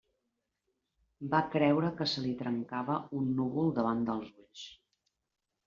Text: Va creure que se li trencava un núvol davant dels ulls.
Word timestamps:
Va 1.33 1.41
creure 1.57 1.91
que 1.99 2.09
se 2.15 2.25
li 2.25 2.33
trencava 2.41 2.97
un 3.21 3.29
núvol 3.43 3.73
davant 3.79 4.05
dels 4.11 4.35
ulls. 4.49 4.67